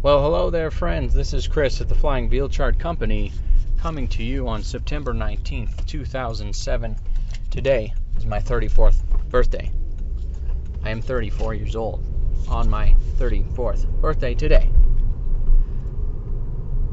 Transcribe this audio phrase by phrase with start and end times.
[0.00, 1.12] Well, hello there, friends.
[1.12, 3.32] This is Chris at the Flying Veal Chart Company
[3.80, 6.96] coming to you on September 19th, 2007.
[7.50, 9.72] Today is my 34th birthday.
[10.84, 12.06] I am 34 years old
[12.46, 14.70] on my 34th birthday today.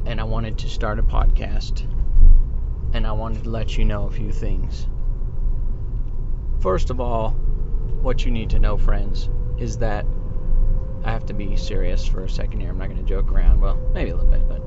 [0.07, 1.81] And I wanted to start a podcast
[2.95, 4.87] and I wanted to let you know a few things.
[6.59, 7.33] First of all,
[8.01, 9.29] what you need to know, friends,
[9.59, 10.07] is that
[11.15, 12.69] have to be serious for a second here.
[12.69, 13.61] I'm not going to joke around.
[13.61, 14.61] Well, maybe a little bit, but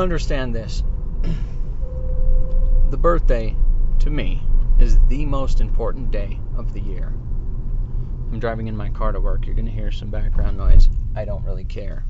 [0.00, 0.84] understand this.
[2.90, 3.56] the birthday,
[3.98, 4.40] to me,
[4.78, 7.08] is the most important day of the year.
[7.08, 9.46] I'm driving in my car to work.
[9.46, 10.88] You're going to hear some background noise.
[11.16, 12.04] I don't really care.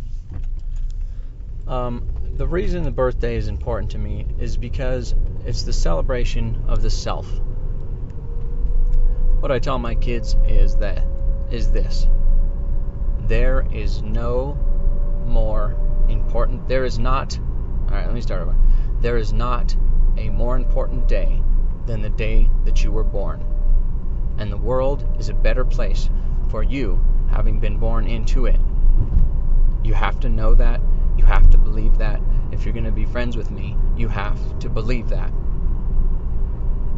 [1.66, 5.14] Um, the reason the birthday is important to me is because
[5.46, 7.26] it's the celebration of the self.
[9.40, 11.02] What I tell my kids is that
[11.50, 12.06] is this
[13.30, 14.58] there is no
[15.24, 15.76] more
[16.08, 17.38] important, there is not,
[17.86, 18.56] all right, let me start over.
[19.00, 19.76] There is not
[20.16, 21.40] a more important day
[21.86, 23.44] than the day that you were born.
[24.38, 26.10] And the world is a better place
[26.50, 28.58] for you having been born into it.
[29.84, 30.80] You have to know that.
[31.16, 32.20] You have to believe that.
[32.50, 35.32] If you're going to be friends with me, you have to believe that.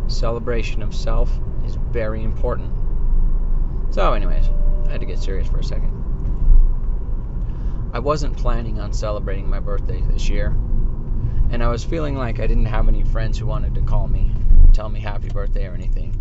[0.07, 1.31] Celebration of self
[1.67, 2.73] is very important.
[3.91, 4.47] So, anyways,
[4.87, 5.93] I had to get serious for a second.
[7.95, 10.47] I wasn't planning on celebrating my birthday this year,
[11.51, 14.33] and I was feeling like I didn't have any friends who wanted to call me,
[14.73, 16.17] tell me happy birthday or anything.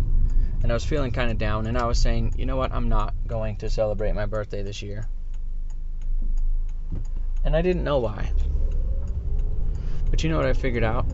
[0.62, 2.90] And I was feeling kind of down, and I was saying, you know what, I'm
[2.90, 5.08] not going to celebrate my birthday this year.
[7.42, 8.30] And I didn't know why.
[10.10, 11.06] But you know what I figured out?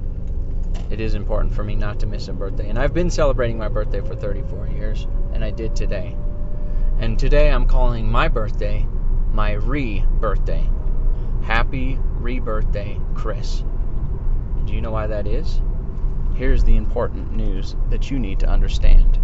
[0.90, 2.68] It is important for me not to miss a birthday.
[2.68, 6.16] And I've been celebrating my birthday for 34 years, and I did today.
[6.98, 8.84] And today I'm calling my birthday
[9.32, 10.68] my re birthday.
[11.42, 13.62] Happy re birthday, Chris.
[14.64, 15.60] Do you know why that is?
[16.34, 19.18] Here's the important news that you need to understand.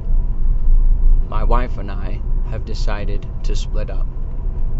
[1.29, 2.21] My wife and I
[2.51, 4.07] have decided to split up.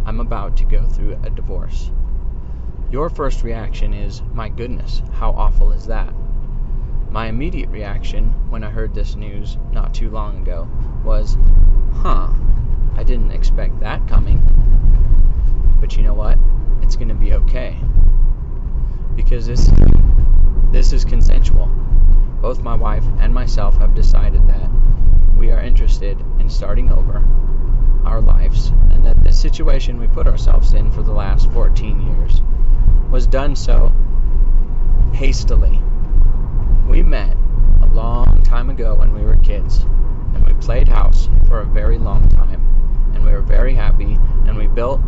[0.05, 1.91] I'm about to go through a divorce.
[2.91, 6.13] Your first reaction is, My goodness, how awful is that?
[7.11, 10.69] My immediate reaction when I heard this news not too long ago
[11.05, 11.39] was,
[11.95, 12.33] Huh,
[12.97, 14.41] I didn't expect that coming.
[15.81, 16.39] But you know what?
[16.83, 17.77] It's going to be okay.
[19.17, 19.71] Because this
[20.71, 21.67] this is consensual.
[22.41, 24.71] Both my wife and myself have decided that
[25.37, 27.23] we are interested in starting over
[28.05, 32.43] our lives and that the situation we put ourselves in for the last 14 years
[33.11, 33.93] was done so
[35.13, 35.81] hastily.
[36.89, 37.37] We met
[37.83, 39.79] a long time ago when we were kids
[40.35, 42.64] and we played house for a very long time
[43.15, 45.01] and we were very happy and we built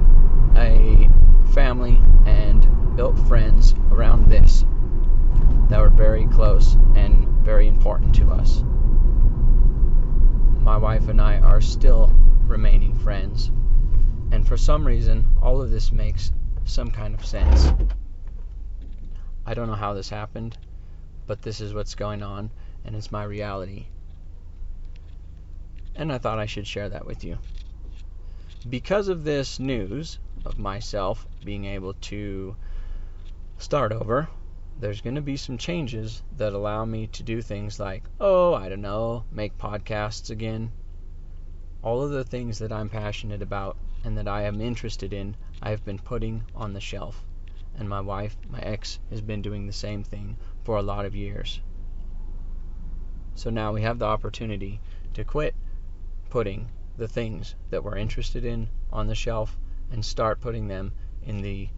[0.57, 1.11] a
[1.53, 4.65] family and built friends around this
[5.69, 8.63] that were very close and very important to us.
[10.61, 12.13] My wife and I are still
[12.47, 13.51] remaining friends,
[14.33, 16.33] and for some reason, all of this makes
[16.65, 17.73] some kind of sense.
[19.45, 20.57] I don't know how this happened,
[21.27, 22.51] but this is what's going on,
[22.85, 23.87] and it's my reality.
[25.95, 27.39] And I thought I should share that with you.
[28.69, 32.57] Because of this news, of myself being able to
[33.59, 34.29] start over,
[34.81, 38.69] there's going to be some changes that allow me to do things like, oh, I
[38.69, 40.73] don't know, make podcasts again.
[41.83, 45.71] All of the things that I'm passionate about and that I am interested in, I
[45.71, 47.25] have been putting on the shelf.
[47.77, 51.15] And my wife, my ex, has been doing the same thing for a lot of
[51.15, 51.61] years.
[53.35, 54.81] So now we have the opportunity
[55.15, 55.55] to quit
[56.31, 59.57] putting the things that we're interested in on the shelf
[59.93, 60.93] and start putting them
[61.25, 61.69] in the,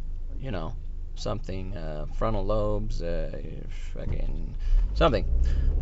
[0.41, 0.75] you know,
[1.15, 3.31] something uh, frontal lobes, uh,
[3.97, 4.55] again,
[4.95, 5.25] something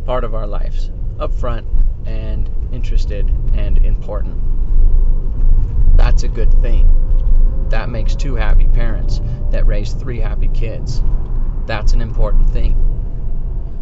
[0.05, 1.67] part of our lives up front
[2.05, 4.37] and interested and important.
[5.97, 6.93] That's a good thing.
[7.69, 11.01] That makes two happy parents that raise three happy kids.
[11.65, 12.83] That's an important thing.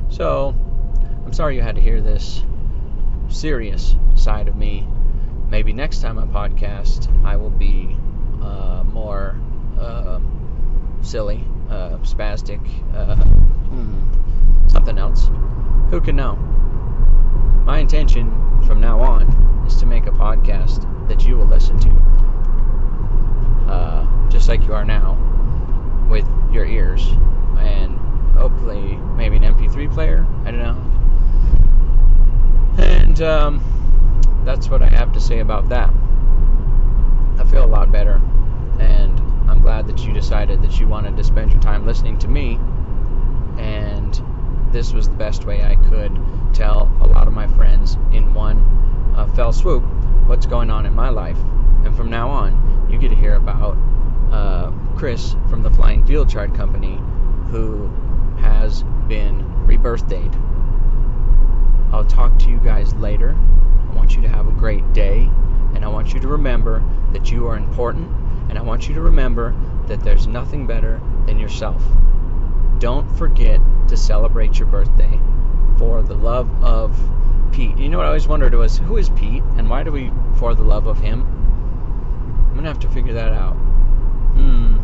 [0.09, 0.55] So,
[1.25, 2.43] I'm sorry you had to hear this
[3.29, 4.87] serious side of me.
[5.55, 7.95] Maybe next time I podcast, I will be
[8.41, 9.39] uh, more
[9.79, 10.19] uh,
[11.01, 12.59] silly, uh, spastic,
[12.93, 15.29] uh, hmm, something else.
[15.91, 16.35] Who can know?
[17.65, 18.29] My intention
[18.67, 19.31] from now on
[19.65, 21.89] is to make a podcast that you will listen to,
[23.71, 25.17] uh, just like you are now,
[26.09, 27.07] with your ears,
[27.59, 27.97] and
[28.35, 30.27] hopefully maybe an MP3 player.
[30.43, 30.75] I don't know.
[32.83, 33.74] And um,
[34.45, 35.89] that's what I have to say about that.
[37.37, 38.21] I feel a lot better,
[38.79, 39.19] and
[39.49, 42.59] I'm glad that you decided that you wanted to spend your time listening to me,
[43.57, 44.21] and
[44.71, 46.17] this was the best way I could
[46.53, 48.57] tell a lot of my friends in one
[49.15, 49.83] uh, fell swoop
[50.27, 51.37] what's going on in my life.
[51.83, 53.77] And from now on, you get to hear about
[54.31, 56.99] uh, Chris from the Flying Veal Chart Company
[57.49, 57.87] who
[58.39, 60.33] has been rebirthdayed.
[61.93, 63.37] I'll talk to you guys later.
[63.95, 65.29] I want you to have a great day,
[65.73, 66.83] and I want you to remember
[67.13, 68.09] that you are important,
[68.49, 69.55] and I want you to remember
[69.87, 71.81] that there's nothing better than yourself.
[72.79, 75.17] Don't forget to celebrate your birthday
[75.77, 76.97] for the love of
[77.53, 77.77] Pete.
[77.77, 80.53] You know what I always wondered was who is Pete and why do we for
[80.55, 81.21] the love of him?
[82.49, 83.53] I'm gonna have to figure that out.
[84.35, 84.77] Hmm.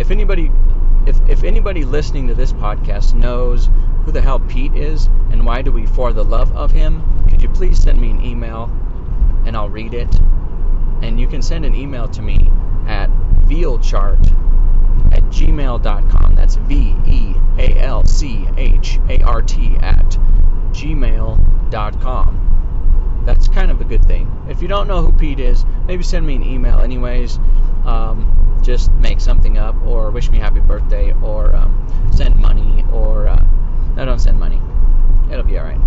[0.00, 0.50] If anybody
[1.06, 3.68] if, if anybody listening to this podcast knows
[4.04, 7.42] who the hell Pete is and why do we for the love of him, could
[7.42, 8.70] you please send me an email
[9.44, 10.14] and I'll read it.
[11.02, 12.50] And you can send an email to me
[12.86, 13.10] at
[13.46, 14.24] vealchart
[15.12, 16.34] at gmail.com.
[16.34, 20.18] That's V E A L C H A R T at
[20.70, 22.40] gmail.com.
[23.24, 24.30] That's kind of a good thing.
[24.48, 27.38] If you don't know who Pete is, maybe send me an email, anyways.
[27.84, 33.28] Um, just make something up, or wish me happy birthday, or um, send money, or
[33.28, 33.44] uh,
[33.94, 34.60] no, don't send money.
[35.30, 35.80] It'll be all right.